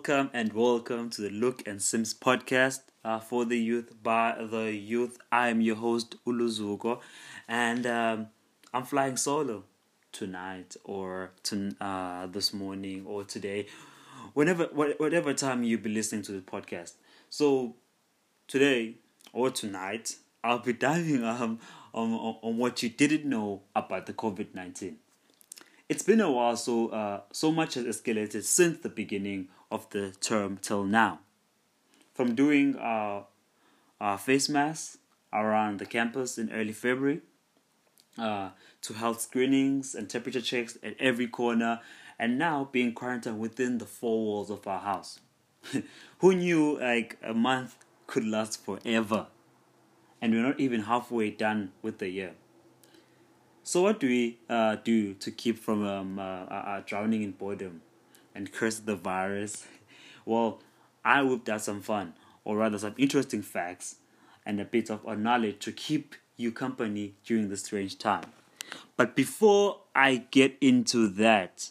[0.00, 4.72] Welcome and welcome to the Luke and Simps podcast uh, for the youth by the
[4.72, 5.18] youth.
[5.30, 7.02] I am your host Uluzuko,
[7.46, 8.28] and um,
[8.72, 9.64] I'm flying solo
[10.10, 13.66] tonight or to, uh, this morning or today,
[14.32, 16.94] whenever whatever time you be listening to the podcast.
[17.28, 17.74] So
[18.48, 18.94] today
[19.34, 21.58] or tonight, I'll be diving um,
[21.92, 24.96] on, on, on what you didn't know about the COVID nineteen.
[25.90, 30.12] It's been a while, so uh, so much has escalated since the beginning of the
[30.20, 31.20] term till now.
[32.14, 33.26] From doing our,
[34.00, 34.98] our face masks
[35.32, 37.20] around the campus in early February,
[38.18, 38.50] uh,
[38.82, 41.80] to health screenings and temperature checks at every corner,
[42.18, 45.20] and now being quarantined within the four walls of our house.
[46.18, 47.76] Who knew like a month
[48.06, 49.26] could last forever?
[50.20, 52.32] And we're not even halfway done with the year.
[53.62, 57.82] So, what do we uh, do to keep from um, uh, uh, drowning in boredom?
[58.34, 59.66] And curse the virus?
[60.24, 60.60] Well,
[61.04, 62.14] I whipped out some fun,
[62.44, 63.96] or rather, some interesting facts
[64.44, 68.24] and a bit of knowledge to keep you company during this strange time.
[68.96, 71.70] But before I get into that,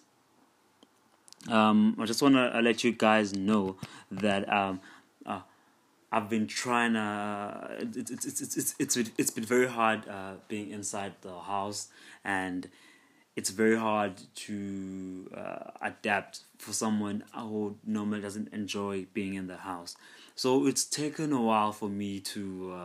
[1.47, 3.77] um, I just want to let you guys know
[4.11, 4.81] that um,
[5.25, 5.41] uh,
[6.11, 7.77] I've been trying to.
[7.79, 11.87] It's it's it's it's it's, it's been very hard uh, being inside the house
[12.23, 12.69] and
[13.39, 19.55] it's very hard to uh, adapt for someone who normally doesn't enjoy being in the
[19.55, 19.95] house.
[20.35, 22.75] So it's taken a while for me to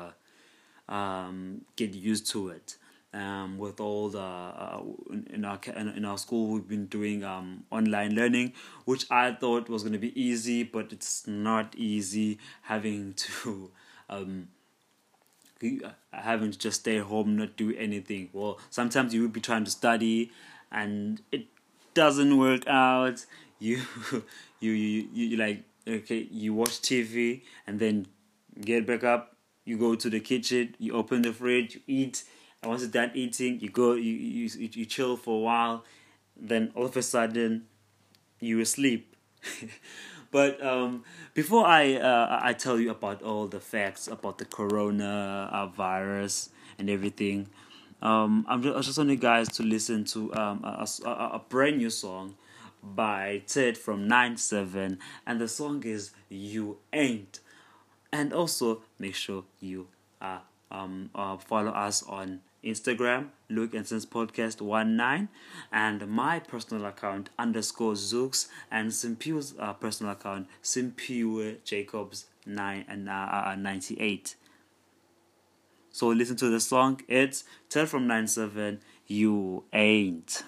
[0.88, 2.76] uh, um, get used to it.
[3.12, 4.80] Um, with all the uh,
[5.30, 5.58] in our
[5.96, 8.52] in our school, we've been doing um, online learning,
[8.84, 13.72] which I thought was going to be easy, but it's not easy having to
[14.08, 14.48] um,
[15.64, 18.28] Uh, having to just stay home, not do anything.
[18.32, 20.30] Well, sometimes you will be trying to study
[20.70, 21.46] and it
[21.94, 23.24] doesn't work out.
[23.60, 23.80] You
[24.60, 28.06] you you, you like okay, you watch TV and then
[28.60, 32.24] get back up, you go to the kitchen, you open the fridge, you eat,
[32.60, 35.84] and once you're done eating, you go you you you chill for a while,
[36.36, 37.66] then all of a sudden
[38.40, 39.16] you asleep.
[40.34, 45.48] But um, before I uh, I tell you about all the facts about the corona
[45.52, 47.46] uh, virus and everything,
[48.02, 51.42] um, I'm just, I just want you guys to listen to um, a, a, a
[51.48, 52.34] brand new song
[52.82, 57.38] by Ted from 9-7 and the song is You Ain't.
[58.12, 59.86] And also make sure you
[60.20, 65.28] uh, um, uh, follow us on Instagram, Luke and Simps Podcast 19,
[65.72, 73.08] and my personal account underscore Zeuks, and Simpiu's uh, personal account, Simpiu Jacobs 9 and
[73.08, 74.36] uh, uh, 98.
[75.90, 77.00] So listen to the song.
[77.06, 80.42] It's Tell from 97 You Ain't.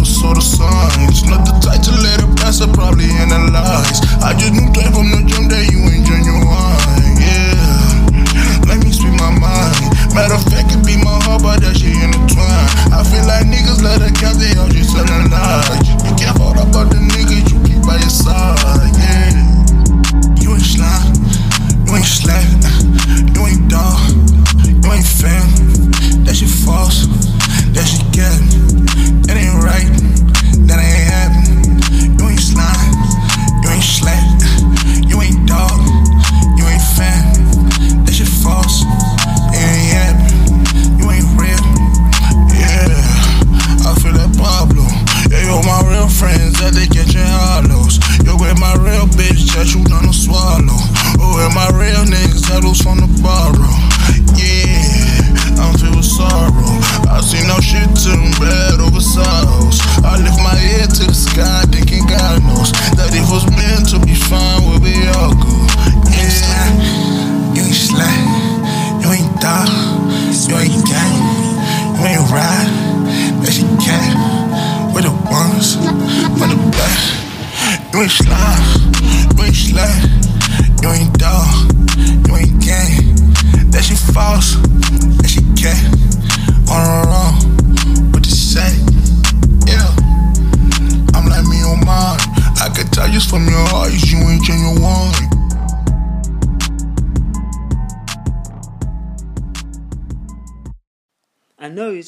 [0.00, 1.24] I said I never saw the signs.
[1.28, 4.00] Not the type to let it pass, I probably analyze.
[4.24, 5.19] I just knew time from the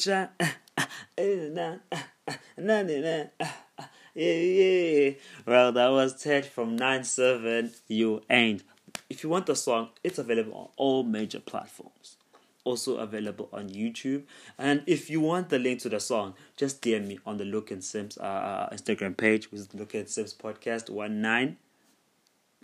[0.07, 0.27] Know
[2.87, 3.29] you try.
[4.15, 5.11] Yeah, yeah.
[5.45, 7.71] Well, that was Ted from 9 7.
[7.87, 8.63] You ain't.
[9.09, 12.17] If you want the song, it's available on all major platforms.
[12.63, 14.23] Also available on YouTube.
[14.57, 17.71] And if you want the link to the song, just DM me on the Luke
[17.71, 21.57] and Simps uh, uh, Instagram page, which is Luke and Simps Podcast 19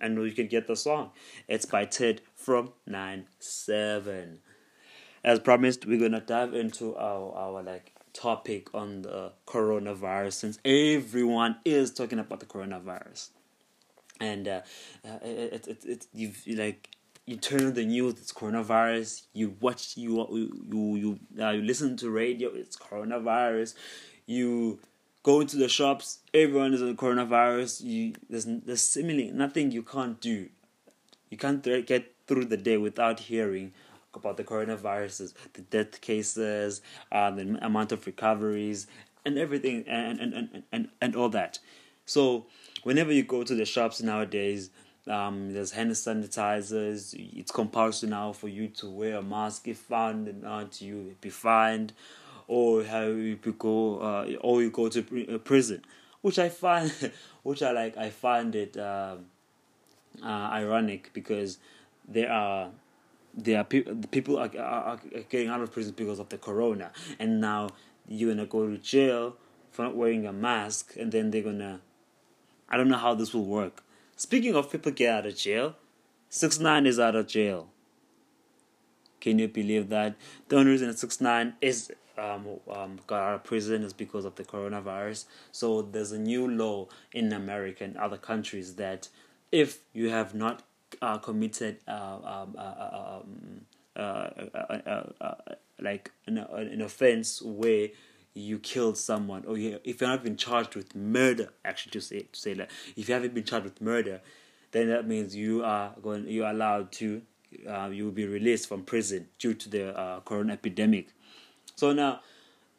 [0.02, 1.12] and you can get the song.
[1.48, 4.40] It's by Ted from 9 7.
[5.24, 11.58] As promised, we're gonna dive into our, our like topic on the coronavirus since everyone
[11.66, 13.30] is talking about the coronavirus.
[14.20, 14.62] And uh,
[15.06, 16.90] uh it, it, it, you've like
[17.26, 19.24] you turn on the news, it's coronavirus.
[19.34, 20.26] You watch, you
[20.72, 23.76] you you uh, you listen to radio, it's coronavirus.
[24.26, 24.80] You
[25.24, 27.84] go into the shops, everyone is on coronavirus.
[27.84, 30.50] You there's there's seemingly nothing you can't do.
[31.30, 33.74] You can't th- get through the day without hearing
[34.14, 38.88] about the coronaviruses, the death cases, uh, the amount of recoveries,
[39.26, 41.60] and everything, and and, and, and, and all that.
[42.06, 42.48] So
[42.84, 44.72] whenever you go to the shops nowadays,
[45.08, 47.16] um, there's hand sanitizers.
[47.36, 49.68] It's compulsory now for you to wear a mask.
[49.68, 51.94] If found and not, you be fined,
[52.48, 55.84] or how you go, uh, or you go to uh, prison,
[56.22, 56.92] which I find,
[57.44, 57.98] which I like.
[57.98, 59.26] I find it um,
[60.24, 61.58] uh, ironic because
[62.08, 62.70] there are
[63.34, 65.00] there are people people are, are, are
[65.30, 67.70] getting out of prison because of the corona, and now
[68.08, 69.36] you're gonna go to jail
[69.72, 71.82] for not wearing a mask, and then they're gonna.
[72.68, 73.84] I don't know how this will work.
[74.16, 75.76] Speaking of people get out of jail,
[76.30, 77.70] six nine is out of jail.
[79.20, 80.16] Can you believe that?
[80.48, 84.36] The only reason six nine is um, um, got out of prison is because of
[84.36, 85.26] the coronavirus.
[85.52, 89.10] So there's a new law in America and other countries that
[89.52, 90.64] if you have not
[91.02, 93.22] uh, committed uh, um, uh, uh
[93.96, 95.06] um,
[95.82, 97.90] like an, an offense where
[98.34, 102.20] you killed someone or you, if you're not been charged with murder actually to say
[102.20, 104.22] to say that if you haven't been charged with murder
[104.72, 107.22] then that means you are going you are allowed to
[107.68, 111.10] uh, you will be released from prison due to the uh, corona epidemic.
[111.76, 112.22] So now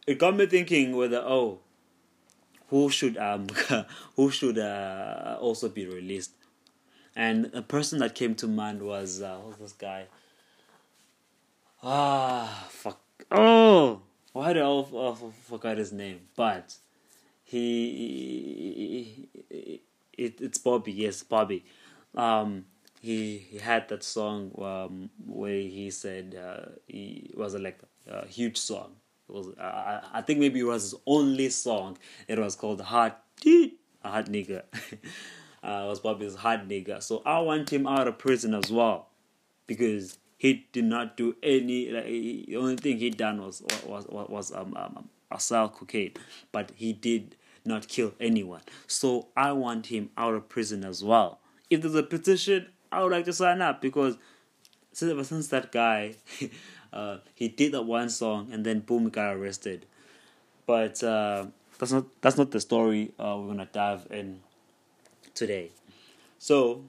[0.07, 1.61] it got me thinking whether oh
[2.69, 3.47] who should um
[4.17, 6.33] who should uh, also be released
[7.17, 10.07] and a person that came to mind was uh, who's this guy?
[11.83, 13.01] Ah, fuck.
[13.31, 14.03] Oh,
[14.33, 16.21] why did I oh, forgot his name?
[16.37, 16.77] But
[17.45, 19.79] he, he
[20.17, 20.93] it, it's Bobby.
[20.93, 21.65] Yes, Bobby.
[22.15, 22.67] Um,
[23.01, 28.27] he he had that song um, where he said uh, he was a, like a
[28.27, 28.97] huge song.
[29.29, 31.99] It was uh, I think maybe it was his only song.
[32.29, 33.23] It was called "Hot
[34.05, 34.63] Hot Nigga."
[35.63, 37.03] uh, was Bobby's hard nigga.
[37.03, 39.09] So I want him out of prison as well
[39.67, 41.91] because he did not do any.
[41.91, 46.15] Like, he, the only thing he done was was was, was um, um, sell cocaine,
[46.53, 48.63] but he did not kill anyone.
[48.87, 51.41] So I want him out of prison as well.
[51.69, 54.17] If there's a petition, I would like to sign up because
[54.93, 56.15] since, ever since that guy,
[56.93, 59.87] uh, he did that one song and then boom, he got arrested.
[60.67, 61.47] But uh,
[61.79, 64.41] that's not that's not the story uh, we're gonna dive in
[65.41, 65.67] today.
[66.39, 66.85] So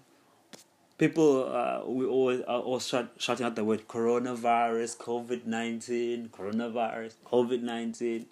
[0.98, 2.86] people uh, we always are always
[3.18, 8.28] shouting out the word coronavirus, COVID nineteen, coronavirus, COVID nineteen.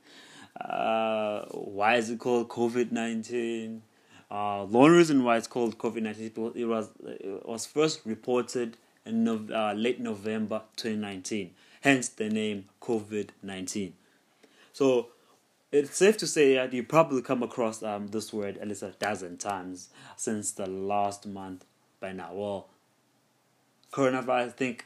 [0.59, 1.45] Uh,
[1.77, 3.81] why is it called COVID nineteen?
[4.29, 6.31] Uh, the reason why it's called COVID nineteen
[6.63, 11.47] it was it was first reported in uh, late November twenty nineteen.
[11.81, 13.93] Hence the name COVID nineteen.
[14.73, 15.07] So
[15.71, 18.91] it's safe to say that you probably come across um, this word at least a
[18.99, 21.65] dozen times since the last month
[21.99, 22.33] by now.
[22.33, 22.67] Well,
[23.91, 24.85] coronavirus, I think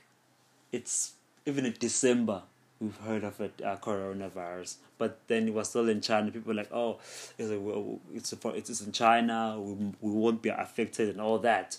[0.72, 1.14] it's
[1.46, 2.44] even in December
[2.84, 4.76] we've heard of it, uh, coronavirus.
[4.98, 6.32] But then it was still in China.
[6.32, 7.00] People were like, oh,
[7.38, 9.58] it's a, it's, it's in China.
[9.60, 11.78] We, we won't be affected and all that.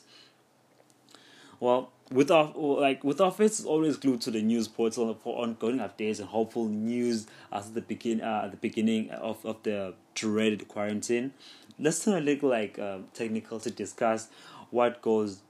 [1.60, 5.78] Well, with our like with our faces always glued to the news portal for ongoing
[5.78, 10.68] updates and hopeful news at the begin uh, at the beginning of, of the dreaded
[10.68, 11.32] quarantine.
[11.78, 14.28] Let's turn a little like uh, technical to discuss
[14.70, 15.40] what goes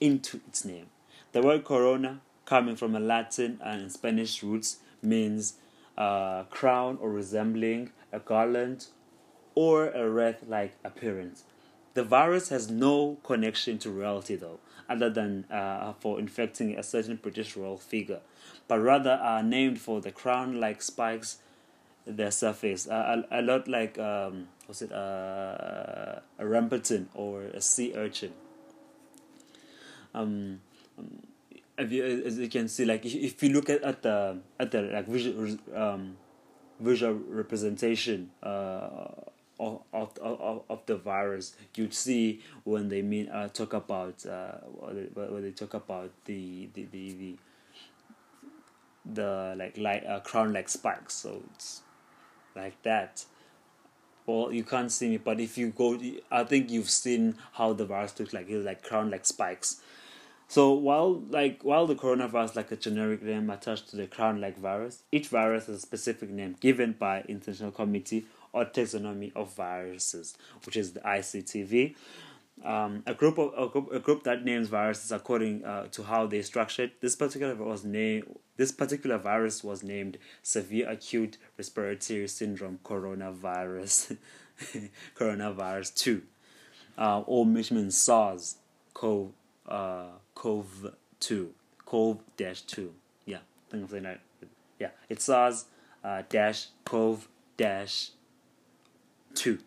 [0.00, 0.86] into its name.
[1.32, 5.54] The word corona, coming from a Latin and Spanish roots, means
[5.98, 8.86] uh, crown or resembling a garland
[9.54, 11.44] or a wreath-like appearance.
[11.94, 17.16] The virus has no connection to reality though other than uh, for infecting a certain
[17.16, 18.20] British royal figure,
[18.68, 21.38] but rather are named for the crown-like spikes
[22.06, 27.60] their surface, uh, a, a, lot like um, was it uh, a rambutan or a
[27.60, 28.32] sea urchin.
[30.14, 30.60] Um,
[31.76, 34.70] if you, as you can see, like if, if you look at, at the at
[34.70, 36.16] the like visual um,
[36.80, 39.08] visual representation uh,
[39.58, 44.58] of, of, of, of the virus, you'd see when they mean uh, talk about uh,
[44.66, 47.36] when they talk about the the the, the,
[49.14, 51.14] the like like uh, crown like spikes.
[51.14, 51.82] So it's
[52.54, 53.24] like that.
[54.26, 55.96] Well, you can't see me, but if you go,
[56.32, 58.48] I think you've seen how the virus looks like.
[58.48, 59.80] It's like crown like spikes.
[60.48, 65.02] So while like while the coronavirus like a generic name attached to the crown-like virus,
[65.10, 70.76] each virus has a specific name given by International Committee or Taxonomy of Viruses, which
[70.76, 71.94] is the ICTV.
[72.64, 76.26] Um, a group of a group, a group that names viruses according uh, to how
[76.26, 76.92] they structured.
[77.02, 84.16] This particular was name this particular virus was named severe acute respiratory syndrome coronavirus,
[85.14, 86.22] coronavirus two,
[86.96, 88.56] uh, or means SARS
[88.94, 89.32] CoV
[89.68, 91.52] uh, CoV two,
[91.84, 92.94] CoV dash two.
[93.26, 94.20] Yeah, think saying that.
[94.78, 95.66] Yeah, it's SARS
[96.02, 98.12] uh, dash CoV dash
[99.34, 99.58] two.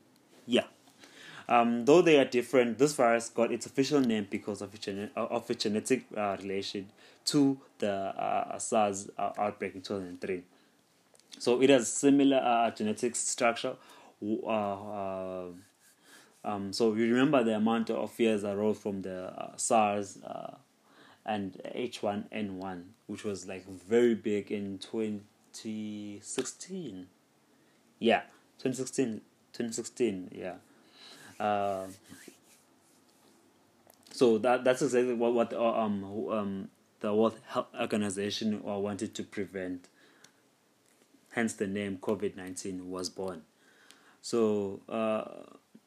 [0.45, 0.65] Yeah.
[1.47, 5.09] Um, though they are different, this virus got its official name because of its, gene-
[5.15, 6.91] of its genetic uh, relation
[7.25, 10.43] to the uh, SARS uh, outbreak in 2003.
[11.39, 13.75] So it has similar uh, genetic structure.
[14.23, 15.45] Uh,
[16.43, 20.19] um, so you remember the amount of that arose from the uh, SARS
[21.25, 27.07] and H1N1, which was like very big in 2016.
[27.99, 28.21] Yeah,
[28.59, 29.21] 2016.
[29.59, 30.31] 2016.
[30.31, 30.55] Yeah.
[31.39, 31.87] Uh,
[34.11, 36.69] so that that's exactly what what uh, um um
[37.01, 39.87] the World Health Organization wanted to prevent.
[41.31, 43.43] Hence, the name COVID nineteen was born.
[44.21, 45.23] So, uh,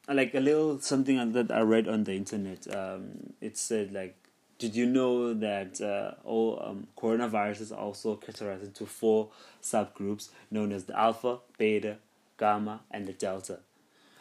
[0.09, 2.75] like a little something that I read on the internet.
[2.75, 4.17] Um, it said like,
[4.59, 9.29] did you know that uh, all um, coronaviruses are also categorized into four
[9.63, 11.97] subgroups known as the alpha, beta,
[12.39, 13.61] gamma, and the delta?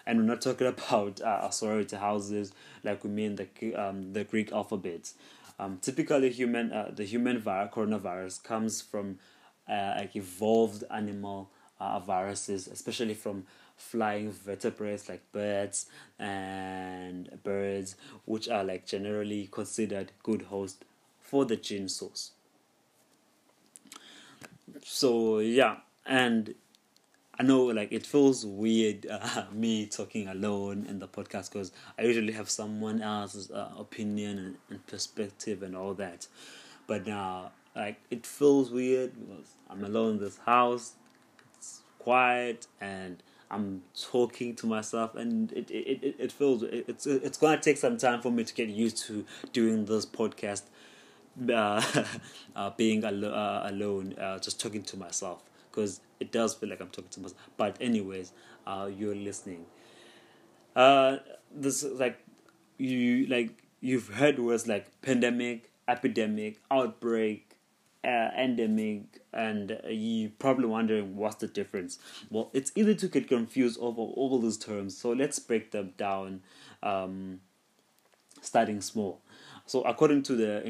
[0.05, 2.53] and we're not talking about uh, sorority houses
[2.83, 5.11] like we mean the um, the Greek alphabet.
[5.59, 9.19] Um, typically, human uh, the human vi- coronavirus comes from
[9.69, 11.49] uh, like evolved animal
[11.79, 13.45] uh, viruses, especially from
[13.77, 15.87] flying vertebrates like birds
[16.19, 20.83] and birds, which are like generally considered good hosts
[21.19, 22.31] for the gene source.
[24.83, 26.55] So yeah, and
[27.41, 32.03] I know like it feels weird uh, me talking alone in the podcast because I
[32.03, 36.27] usually have someone else's uh, opinion and, and, perspective and all that.
[36.85, 40.93] But now, like it feels weird because I'm alone in this house.
[41.57, 47.07] It's quiet and I'm talking to myself, and it it, it, it feels it, it's
[47.07, 50.63] it's gonna take some time for me to get used to doing this podcast.
[51.49, 51.81] Uh,
[52.57, 56.81] uh, being al- uh, alone, uh, just talking to myself because it does feel like
[56.81, 57.49] I'm talking to myself.
[57.57, 58.33] But anyways,
[58.67, 59.65] uh, you're listening.
[60.75, 61.17] Uh,
[61.53, 62.19] this like
[62.77, 67.57] you like you've heard words like pandemic, epidemic, outbreak,
[68.03, 71.99] uh, endemic, and you probably wondering what's the difference.
[72.29, 76.41] Well, it's easy to get confused over all these terms, so let's break them down.
[76.83, 77.41] Um,
[78.41, 79.21] starting small.
[79.65, 80.63] So, according to the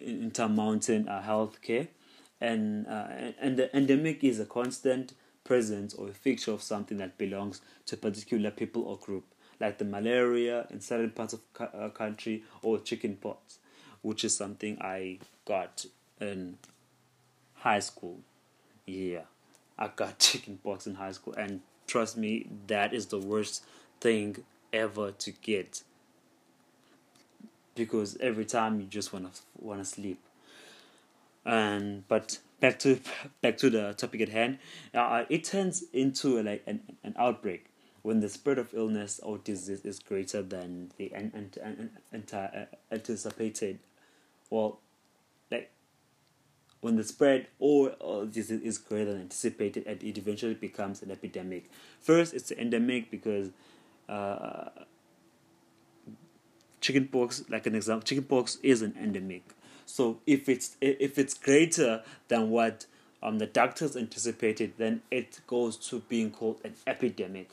[0.00, 1.88] Intermountain uh, Healthcare,
[2.40, 3.06] and uh,
[3.40, 5.12] and the endemic is a constant
[5.44, 9.24] presence or a feature of something that belongs to a particular people or group,
[9.58, 13.58] like the malaria in certain parts of the uh, country or chickenpox,
[14.02, 15.84] which is something I got
[16.20, 16.58] in
[17.56, 18.20] high school.
[18.86, 19.22] Yeah,
[19.78, 23.64] I got chickenpox in high school, and trust me, that is the worst
[24.00, 24.36] thing
[24.72, 25.82] ever to get.
[27.74, 30.18] Because every time you just want to want to sleep
[31.44, 33.00] and but back to
[33.42, 34.58] back to the topic at hand.
[34.94, 37.66] Uh, it turns into like an, an outbreak
[38.02, 41.12] when the spread of illness or disease is greater than the
[42.92, 43.78] anticipated.
[44.48, 44.80] Well
[45.50, 45.70] like
[46.80, 51.10] when the spread or, or disease is greater than anticipated and it eventually becomes an
[51.10, 51.70] epidemic.
[52.00, 53.50] First it's an endemic because
[54.08, 54.70] uh,
[56.80, 59.54] chickenpox like an example chickenpox is an endemic
[59.90, 62.86] so if it's if it's greater than what
[63.22, 67.50] um, the doctors anticipated, then it goes to being called an epidemic.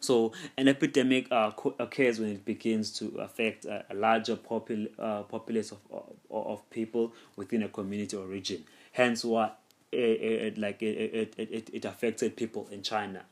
[0.00, 5.22] So an epidemic uh, occurs when it begins to affect a, a larger popul- uh,
[5.22, 8.64] populace of, of, of people within a community or region.
[8.92, 9.52] Hence, why
[9.92, 13.22] it, it, like it, it, it, it affected people in China,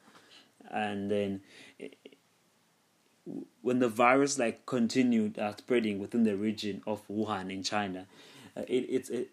[0.71, 1.41] and then
[3.63, 8.07] when the virus like continued uh, spreading within the region of Wuhan in China,
[8.57, 9.31] uh, it it's it,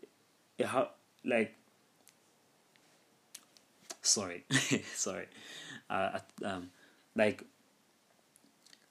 [0.57, 0.89] it how
[1.25, 1.55] like
[4.01, 4.45] sorry
[4.95, 5.27] sorry
[5.89, 6.71] uh, um
[7.15, 7.43] like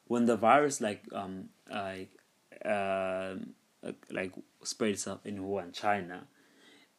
[0.06, 2.10] when the virus like um like
[2.64, 3.34] uh,
[4.10, 6.26] like spread itself in Wuhan, China,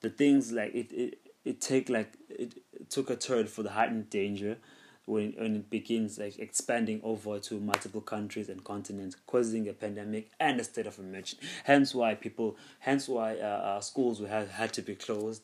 [0.01, 3.71] the things like it it it take like it, it took a turn for the
[3.71, 4.57] heightened danger
[5.05, 10.29] when when it begins like expanding over to multiple countries and continents, causing a pandemic
[10.39, 11.37] and a state of emergency.
[11.63, 15.41] Hence why people, hence why uh, schools have had to be closed.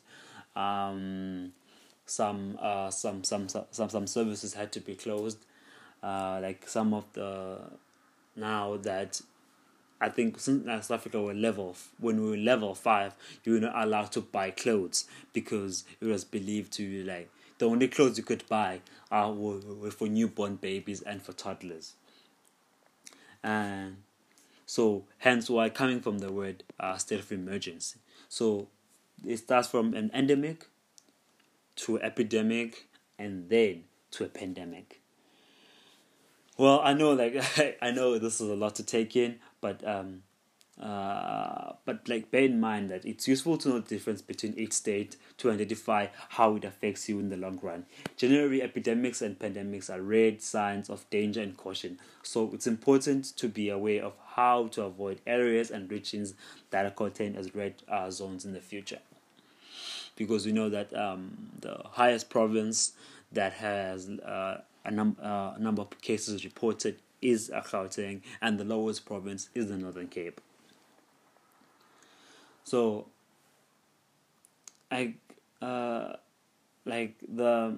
[0.56, 1.54] Um,
[2.06, 5.40] some uh, some some some some services had to be closed.
[6.02, 7.60] Uh, like some of the
[8.36, 9.22] now that
[10.00, 13.74] I think since South Africa were level when we were level five, you were not
[13.76, 18.48] allowed to buy clothes because it was believed to like the only clothes you could
[18.48, 21.94] buy are were, for newborn babies and for toddlers.
[23.44, 23.98] And
[24.66, 28.00] so hence why coming from the word uh, state of emergency.
[28.30, 28.68] So
[29.26, 30.68] it starts from an endemic
[31.78, 32.88] to epidemic
[33.18, 35.02] and then to a pandemic.
[36.58, 40.24] Well, I know, like I know this is a lot to take in, but um,
[40.82, 44.74] uh, but like bear in mind that it's useful to know the difference between each
[44.74, 47.86] state to identify how it affects you in the long run.
[48.16, 53.48] Generally, epidemics and pandemics are red signs of danger and caution, so it's important to
[53.48, 56.36] be aware of how to avoid areas and regions
[56.70, 59.00] that are contained as red uh, zones in the future.
[60.16, 62.94] Because we know that um, the highest province
[63.32, 69.06] that has uh, a, num- uh, number of cases reported is Gauteng, and the lowest
[69.06, 70.40] province is the Northern Cape.
[72.68, 73.08] So,
[74.92, 75.14] I
[75.62, 76.18] uh,
[76.84, 77.78] like the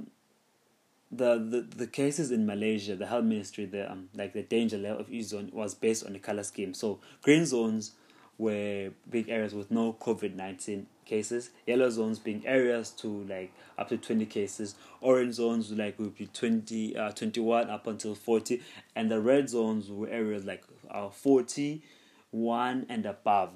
[1.12, 5.00] the, the the cases in Malaysia, the health ministry, the um, like the danger level
[5.02, 6.74] of each zone was based on the color scheme.
[6.74, 7.92] So green zones
[8.40, 11.52] were big areas with no COVID nineteen cases.
[11.68, 14.74] Yellow zones being areas to like up to 20 cases.
[15.02, 18.62] Orange zones like would be 20, uh, 21 up until 40.
[18.96, 23.54] And the red zones were areas like uh, 41 and above.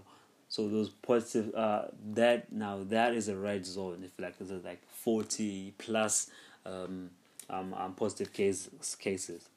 [0.54, 4.04] So those positive, uh, that now that is a red zone.
[4.04, 6.30] If like it's like 40 plus
[6.64, 7.10] um,
[7.50, 9.50] um, um, positive case, cases.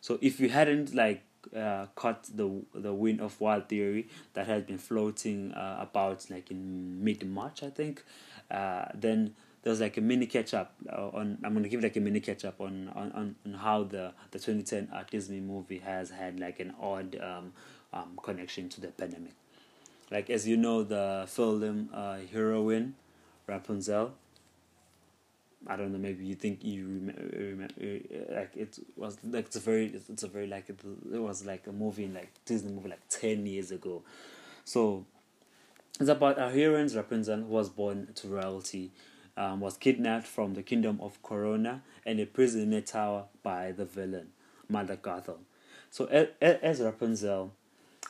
[0.00, 4.62] So if you hadn't like uh, caught the the wind of wild theory that has
[4.62, 8.04] been floating uh, about like in mid March, I think.
[8.48, 11.38] Uh, then there's like a mini catch up uh, on.
[11.42, 14.90] I'm gonna give like a mini catch up on on, on how the the 2010
[15.10, 17.52] Disney movie has had like an odd um,
[17.92, 19.32] um, connection to the pandemic.
[20.10, 22.94] Like as you know, the film uh, heroine
[23.46, 24.12] Rapunzel
[25.66, 25.98] I don't know.
[25.98, 27.74] Maybe you think you remember,
[28.30, 30.78] like it was like it's a very it's, a very like it,
[31.12, 34.02] it was like a movie like Disney movie like ten years ago.
[34.64, 35.06] So
[35.98, 38.90] it's about a heroine Rapunzel who was born to royalty,
[39.36, 43.84] um, was kidnapped from the kingdom of Corona and imprisoned in a tower by the
[43.86, 44.28] villain
[44.68, 45.38] Mother Gothel.
[45.90, 46.06] So
[46.40, 47.52] as Rapunzel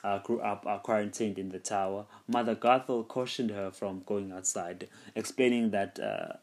[0.04, 4.86] uh, grew up uh, quarantined in the tower, Mother Gothel cautioned her from going outside,
[5.16, 5.98] explaining that.
[5.98, 6.34] Uh,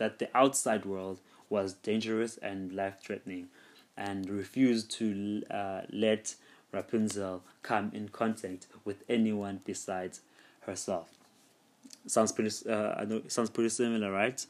[0.00, 1.20] that the outside world
[1.50, 3.48] was dangerous and life threatening
[3.96, 6.34] and refused to uh, let
[6.72, 10.22] Rapunzel come in contact with anyone besides
[10.62, 11.10] herself.
[12.06, 12.50] Sounds pretty.
[12.68, 13.22] Uh, I know.
[13.28, 14.44] Sounds pretty similar, right?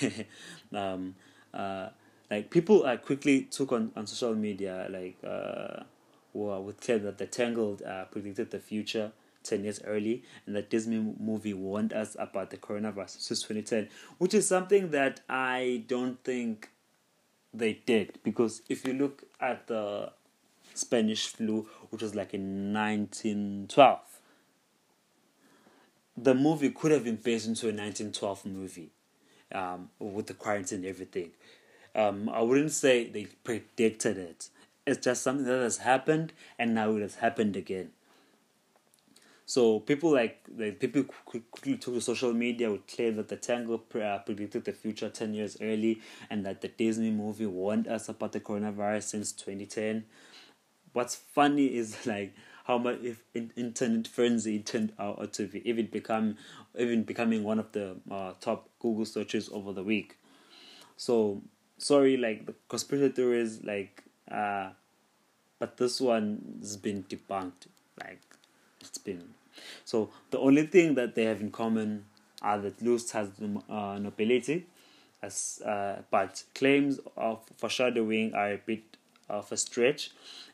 [0.72, 1.14] um,
[1.52, 1.88] uh,
[2.30, 5.16] like people uh, quickly took on, on social media, like
[6.34, 9.12] uh, would claim that the Tangled uh, predicted the future
[9.44, 13.88] 10 years early and that Disney movie warned us about the coronavirus since 2010,
[14.18, 16.70] which is something that I don't think
[17.52, 20.12] they did because if you look at the
[20.74, 24.00] Spanish flu, which was like in 1912,
[26.16, 28.90] the movie could have been based into a 1912 movie
[29.52, 31.30] um, with the quarantine and everything.
[31.94, 34.48] Um, I wouldn't say they predicted it.
[34.86, 37.92] It's just something that has happened and now it has happened again.
[39.46, 43.82] So people like, like people quickly took to social media would claim that the Tangle
[44.00, 48.32] uh, predicted the future ten years early, and that the Disney movie warned us about
[48.32, 50.04] the coronavirus since 2010.
[50.92, 56.36] What's funny is like how much if internet frenzy turned out to be even become
[56.78, 60.16] even becoming one of the uh, top Google searches over the week.
[60.96, 61.42] So
[61.78, 64.70] sorry, like the conspiracy theories, like uh,
[65.58, 67.66] but this one's been debunked.
[68.00, 68.20] Like
[68.80, 69.34] it's been
[69.84, 72.06] so the only thing that they have in common
[72.42, 73.28] are that Lust has
[73.68, 74.66] uh, nobility,
[75.22, 78.96] as uh, but claims of foreshadowing are a bit
[79.28, 80.10] of a stretch.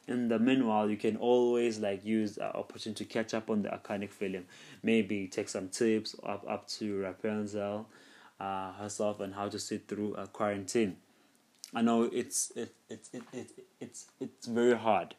[0.08, 3.68] In the meanwhile, you can always like use an opportunity to catch up on the
[3.68, 4.44] iconic film.
[4.82, 7.86] Maybe take some tips up up to Rapunzel
[8.38, 10.96] uh, herself and how to sit through a quarantine.
[11.74, 13.50] I know it's it, it, it, it,
[13.80, 15.14] it's it's very hard,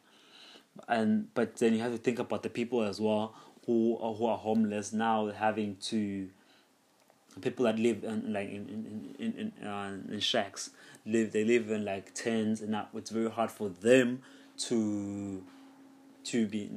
[0.88, 3.34] and but then you have to think about the people as well
[3.66, 6.28] who are, who are homeless now having to
[7.40, 10.70] people that live in like in in in in, uh, in shacks
[11.06, 14.22] live they live in like tents and that it's very hard for them
[14.56, 15.42] to
[16.24, 16.70] to be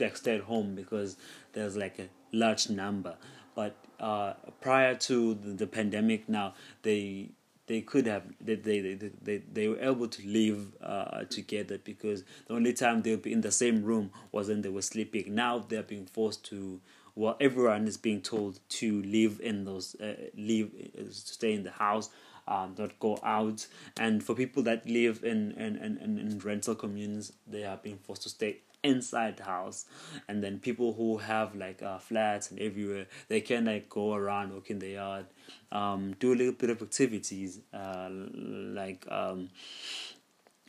[0.00, 1.16] like stay at home because
[1.52, 3.16] there's like a large number.
[3.54, 7.30] But uh, prior to the, the pandemic now they
[7.68, 12.24] they could have they they they, they, they were able to live uh, together because
[12.46, 15.34] the only time they would be in the same room was when they were sleeping.
[15.34, 16.80] Now they're being forced to
[17.14, 21.70] well everyone is being told to live in those uh, live uh, stay in the
[21.72, 22.10] house
[22.46, 23.66] um, not go out.
[24.00, 28.22] And for people that live in in, in, in rental communities they are being forced
[28.22, 29.86] to stay inside the house.
[30.28, 34.52] And then people who have like uh, flats and everywhere they can like go around
[34.52, 35.26] walk in the yard
[35.72, 39.50] um, do a little bit of activities uh, like um,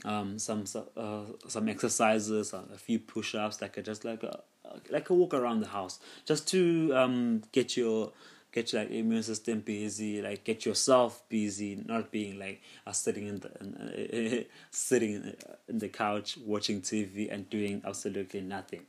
[0.05, 0.65] um, some
[0.97, 4.41] uh, some exercises a few push-ups like a, just like a
[4.89, 8.11] like a walk around the house just to um, get your
[8.51, 13.27] get your like immune system busy, like get yourself busy, not being like uh, sitting
[13.27, 15.35] in the uh, sitting in the,
[15.67, 18.81] in the couch watching TV and doing absolutely nothing.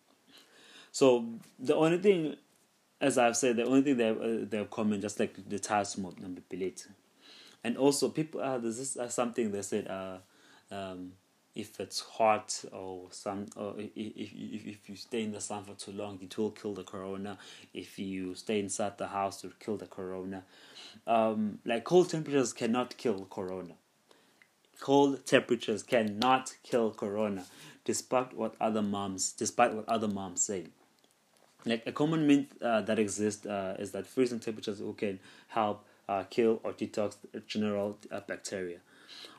[0.92, 1.26] So
[1.58, 2.36] the only thing,
[3.00, 6.18] as I've said, the only thing they uh, they're common just like the task mode
[6.20, 6.40] number
[7.64, 10.18] and also people uh, this uh, something they said uh
[10.70, 11.12] um
[11.54, 15.74] if it's hot or some or if, if, if you stay in the sun for
[15.74, 17.38] too long it will kill the corona.
[17.74, 20.44] If you stay inside the house it will kill the corona.
[21.06, 23.74] Um, like cold temperatures cannot kill corona.
[24.80, 27.44] Cold temperatures cannot kill corona
[27.84, 30.66] despite what other moms despite what other moms say.
[31.66, 36.24] Like a common myth uh, that exists uh, is that freezing temperatures can help uh,
[36.30, 38.78] kill or detox general uh, bacteria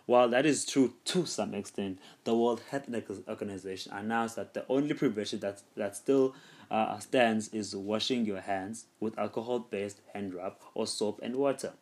[0.06, 2.90] while that is true to some extent, the World Health
[3.28, 6.36] Organization announced that the only prevention that, that still
[6.70, 11.74] uh, stands is washing your hands with alcohol based hand rub or soap and water.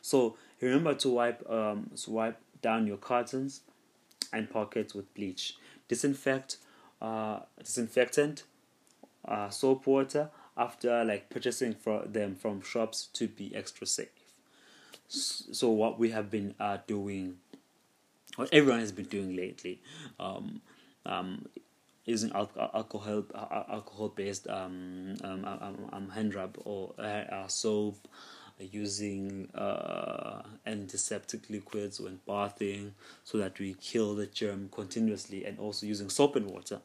[0.00, 3.60] So remember to wipe, um, wipe down your cartons
[4.32, 5.56] and pockets with bleach.
[5.88, 6.56] Disinfect,
[7.00, 8.44] uh, disinfectant,
[9.24, 14.08] uh, soap water after like purchasing for them from shops to be extra safe.
[15.08, 17.38] So what we have been uh, doing
[18.38, 19.80] what everyone has been doing lately.
[20.20, 20.60] Um,
[21.04, 21.46] um,
[22.04, 23.24] using alcohol
[23.68, 27.96] alcohol based um, um, um, um, hand rub or uh, soap,
[28.60, 32.94] using uh, antiseptic liquids when bathing
[33.24, 36.80] so that we kill the germ continuously, and also using soap and water.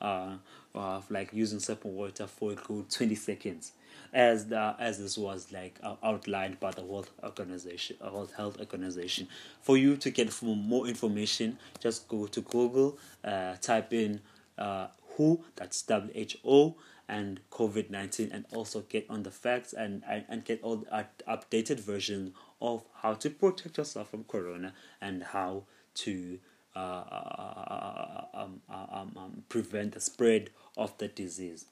[0.00, 0.36] Uh,
[0.74, 3.72] uh, like using soap and water for a good 20 seconds
[4.14, 8.58] as the as this was like uh, outlined by the World Organization, uh, World Health
[8.60, 9.26] Organization.
[9.60, 14.20] For you to get more information, just go to Google, uh, type in
[14.56, 16.76] uh, WHO, that's WHO,
[17.08, 21.06] and COVID nineteen, and also get on the facts and and, and get all the
[21.28, 26.38] updated version of how to protect yourself from corona and how to.
[26.76, 31.66] Uh, uh, um, um, um, prevent the spread of the disease.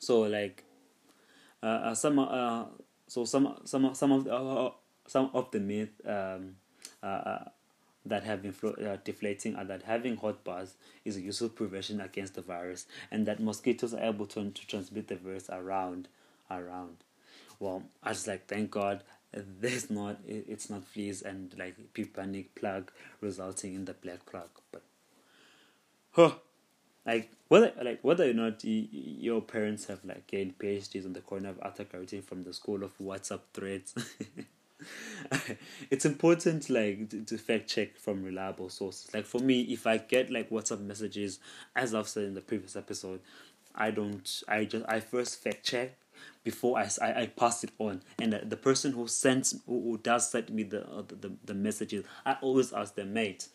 [0.00, 0.64] So, like,
[1.62, 2.64] uh, uh, some uh,
[3.06, 4.72] so some some some of the,
[5.06, 6.56] some of the myth um,
[7.02, 8.54] that have been
[8.86, 13.26] uh, deflating are that having hot baths is a useful prevention against the virus and
[13.26, 16.08] that mosquitoes are able to, to transmit the virus around
[16.50, 16.96] around.
[17.60, 22.54] Well i just like thank god there's not it's not fleas and like people panic
[22.54, 22.90] plague
[23.20, 24.82] resulting in the black plague but
[26.12, 26.32] huh
[27.08, 31.54] like whether like whether or not your parents have like gained PhDs on the corner
[31.60, 33.94] of graduating from the school of WhatsApp threads.
[35.90, 39.12] it's important like to, to fact check from reliable sources.
[39.14, 41.40] Like for me, if I get like WhatsApp messages,
[41.74, 43.20] as I've said in the previous episode,
[43.74, 44.42] I don't.
[44.46, 45.96] I just I first fact check
[46.44, 48.02] before I, I, I pass it on.
[48.20, 51.54] And the, the person who sends who, who does send me the, uh, the the
[51.54, 53.48] messages, I always ask them, mate,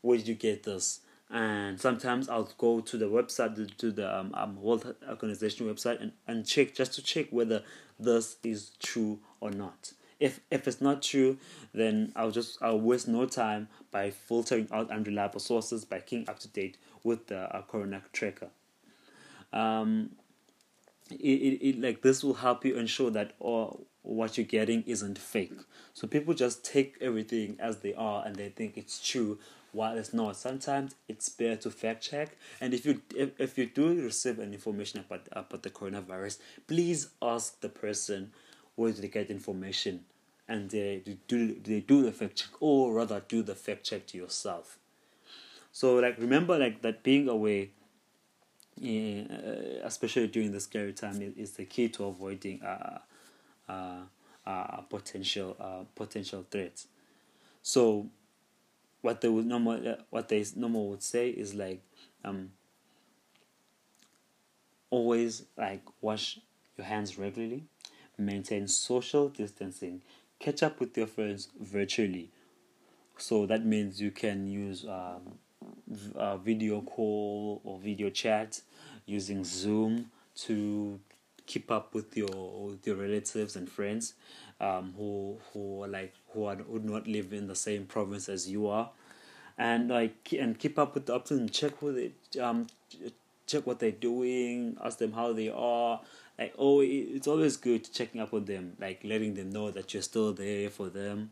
[0.00, 1.00] where did you get this?
[1.34, 6.12] And sometimes I'll go to the website to the um, um, World Organization website and,
[6.28, 7.64] and check just to check whether
[7.98, 9.92] this is true or not.
[10.20, 11.38] If if it's not true,
[11.74, 16.38] then I'll just I'll waste no time by filtering out unreliable sources by keeping up
[16.38, 18.50] to date with the uh, Corona tracker.
[19.52, 20.10] Um,
[21.10, 25.18] it, it, it like this will help you ensure that all what you're getting isn't
[25.18, 25.58] fake.
[25.94, 29.40] So people just take everything as they are and they think it's true
[29.74, 30.36] while it's not.
[30.36, 32.36] Sometimes it's better to fact check.
[32.60, 37.08] And if you if, if you do receive an information about about the coronavirus, please
[37.20, 38.32] ask the person
[38.76, 40.04] where did they get information
[40.48, 44.18] and they do they do the fact check or rather do the fact check to
[44.18, 44.78] yourself.
[45.72, 47.70] So like remember like that being away
[48.76, 49.22] yeah,
[49.84, 52.98] especially during the scary time is, is the key to avoiding uh,
[53.68, 54.00] uh,
[54.46, 56.86] uh, potential uh, potential threats.
[57.62, 58.08] So,
[59.04, 61.82] what they would normal uh, what they normal would say is like,
[62.24, 62.52] um,
[64.88, 66.38] always like wash
[66.78, 67.64] your hands regularly,
[68.16, 70.00] maintain social distancing,
[70.38, 72.30] catch up with your friends virtually.
[73.18, 75.38] So that means you can use um,
[76.16, 78.62] uh, video call or video chat
[79.04, 80.10] using Zoom
[80.46, 80.98] to
[81.44, 84.14] keep up with your with your relatives and friends
[84.62, 88.48] um, who who are like who are do not live in the same province as
[88.48, 88.90] you are,
[89.56, 92.66] and like and keep up with the updates check with it um
[93.46, 96.00] check what they're doing, ask them how they are.
[96.38, 100.02] Like oh, it's always good checking up on them, like letting them know that you're
[100.02, 101.30] still there for them.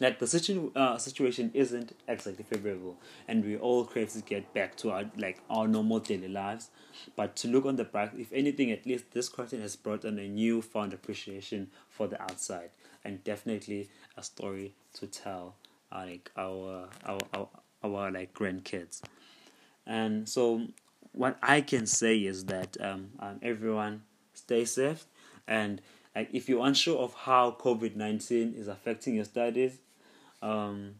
[0.00, 4.76] Like the situ- uh, situation isn't exactly favorable and we all crave to get back
[4.76, 6.70] to our like our normal daily lives.
[7.16, 10.18] But to look on the bright if anything at least this quarantine has brought on
[10.20, 12.70] a newfound appreciation for the outside
[13.04, 15.56] and definitely a story to tell
[15.92, 17.48] like our, our our
[17.82, 19.02] our like grandkids.
[19.86, 20.66] And so
[21.12, 24.02] what i can say is that um, um everyone
[24.34, 25.06] stay safe.
[25.46, 25.80] And
[26.14, 29.78] like if you're unsure of how covid-19 is affecting your studies
[30.42, 30.96] um,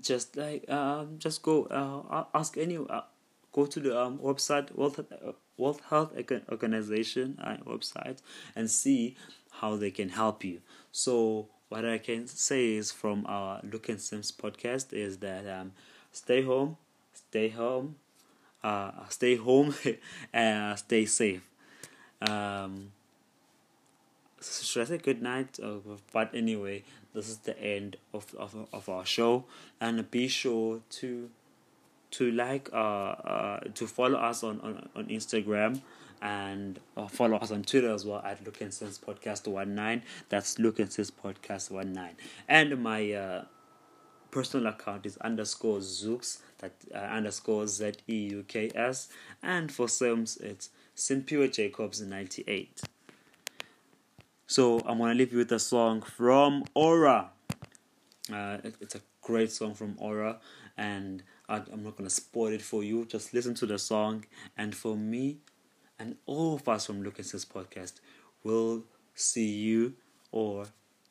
[0.00, 3.02] just like um, just go uh, ask any uh,
[3.52, 5.04] go to the um, website World
[5.56, 6.12] World Health
[6.50, 8.18] Organization uh, website
[8.56, 9.16] and see
[9.60, 10.60] how they can help you.
[10.90, 15.72] So what I can say is from our Luke and Simps podcast is that um,
[16.12, 16.76] stay home,
[17.12, 17.96] stay home,
[18.64, 19.74] uh, stay home,
[20.32, 21.42] and stay safe.
[22.22, 22.92] Um,
[24.40, 25.60] should I say good night?
[25.62, 25.76] Uh,
[26.12, 26.82] but anyway,
[27.14, 29.44] this is the end of, of, of our show,
[29.80, 31.30] and be sure to
[32.12, 35.80] to like uh, uh to follow us on, on, on Instagram
[36.22, 36.78] and
[37.08, 40.02] follow us on Twitter as well at Luke and Simps Podcast 19.
[40.28, 42.16] That's Luke and Simps Podcast 19.
[42.48, 43.44] And my uh,
[44.30, 49.08] personal account is underscore Zeuks, that uh, underscore Z E U K S.
[49.42, 52.82] And for Sims, it's Simpure Jacobs 98.
[54.46, 57.30] So I'm gonna leave you with a song from Aura.
[58.32, 60.38] Uh, it, it's a great song from Aura,
[60.76, 63.04] and I, I'm not gonna spoil it for you.
[63.06, 64.24] Just listen to the song,
[64.56, 65.38] and for me,
[66.00, 67.94] and all of us from Lucas's podcast,
[68.42, 68.84] will
[69.14, 69.94] see you
[70.32, 70.66] or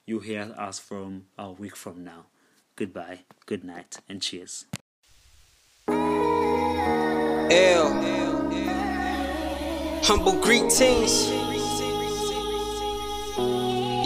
[0.06, 2.26] you hear us from a week from now.
[2.76, 4.66] Goodbye, good night, and cheers.
[5.88, 7.94] L.
[10.04, 11.30] Humble greetings.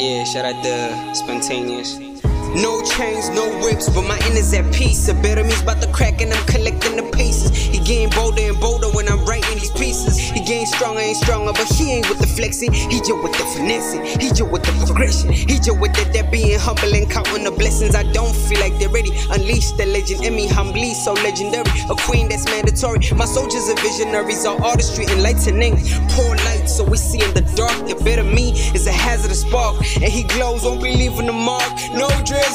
[0.02, 2.13] Yeah, shout out the spontaneous.
[2.56, 5.08] No chains, no whips, but my inner's at peace.
[5.08, 7.52] A better me's about to crack and I'm collecting the pieces.
[7.52, 10.18] He getting bolder and bolder when I'm writing these pieces.
[10.20, 12.72] He getting stronger and stronger, but he ain't with the flexing.
[12.72, 14.06] He just with the finessing.
[14.06, 15.32] He just with the progression.
[15.32, 17.96] He just with the that being humble and counting the blessings.
[17.96, 19.12] I don't feel like they're ready.
[19.32, 21.66] Unleash the legend in me, humbly so legendary.
[21.90, 23.02] A queen that's mandatory.
[23.18, 25.82] My soldiers are visionaries, all artistry enlightening.
[26.14, 27.74] Pour light so we see in the dark.
[27.90, 31.66] The better me is a hazardous spark, and he glows, won't be leaving the mark.
[31.94, 32.08] No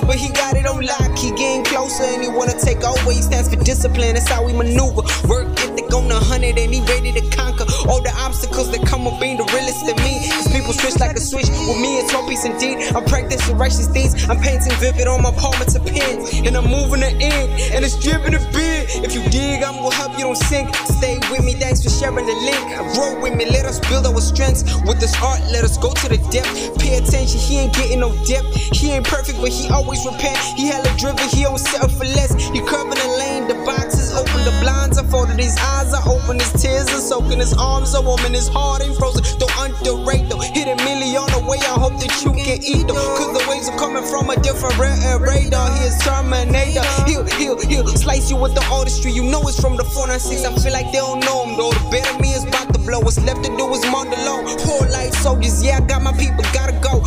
[0.02, 1.16] but he got it on lock.
[1.18, 3.10] He getting closer and he wanna take over.
[3.10, 5.02] He stands for discipline, that's how we maneuver.
[5.28, 9.04] Work ethic on the hundred and he ready to conquer all the obstacles that come
[9.04, 10.28] with being the realest to me.
[10.30, 11.48] Cause people switch like a switch.
[11.48, 12.94] With me, it's one piece indeed.
[12.94, 14.28] I'm practicing righteous deeds.
[14.28, 16.24] I'm painting vivid on my palm, it's a pen.
[16.46, 19.04] And I'm moving the ink, and it's dripping a bit.
[19.04, 20.74] If you dig, I'm gonna help you don't sink.
[20.98, 22.62] Stay with me, thanks for sharing the link.
[22.94, 24.64] Grow with me, let us build our strengths.
[24.86, 26.78] With this art, let us go to the depth.
[26.78, 28.46] Pay attention, he ain't getting no depth.
[28.74, 30.36] He ain't perfect, but he always repent.
[30.58, 32.34] He hella driven, he don't settle for less.
[32.50, 36.40] He curving the lane, the boxes open, the blinds are folded, his eyes are open,
[36.40, 39.22] his tears are soaking, his arms are warm, and his heart ain't frozen.
[39.38, 40.42] Don't underrate though.
[40.42, 42.98] Hit a million on the way, I hope that you can eat though.
[43.14, 45.70] Cause the waves are coming from a different uh, radar.
[45.78, 46.82] He is Terminator.
[47.06, 49.12] He'll, he'll, he'll slice you with the artistry.
[49.12, 50.42] You know it's from the 496.
[50.42, 51.70] I feel like they don't know him though.
[51.70, 52.98] The better me is about to blow.
[52.98, 54.50] What's left to do is mond alone.
[54.66, 57.06] Poor life soldiers, yeah, I got my people, gotta go.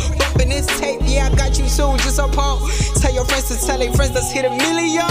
[1.12, 2.68] Yeah, I got you soon, just up home.
[3.00, 5.06] Tell your friends to tell their friends let's hit a million.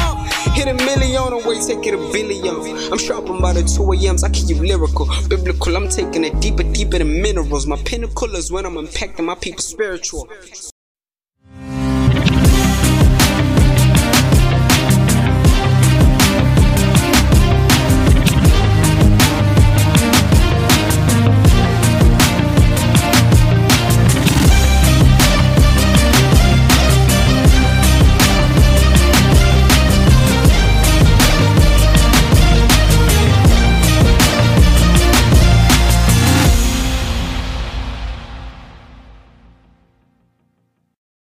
[0.54, 2.56] Hit a million away, take it a billion.
[2.92, 5.08] I'm sharp by the 2 a.m.s, I keep you lyrical.
[5.28, 7.68] Biblical, I'm taking it deeper, deeper than minerals.
[7.68, 10.28] My pinnacle is when I'm impacting my people spiritual.